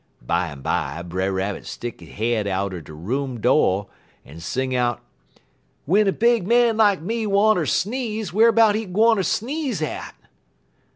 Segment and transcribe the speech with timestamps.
[0.19, 3.85] Bimeby, Brer Rabbit stick he head outer he room do',
[4.25, 4.99] en sing out:
[5.85, 10.15] "'Wen a big man like me wanter sneeze, wharbouts he gwine ter sneeze at?'